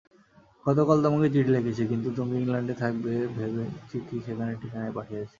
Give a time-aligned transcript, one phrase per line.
[0.65, 5.29] গতকাল তোমাকে চিঠি লিখেছি, কিন্তু তুমি ইংল্যাণ্ডে থাকবে ভেবে চিঠি সেখানের ঠিকানায় পাঠিয়েছি।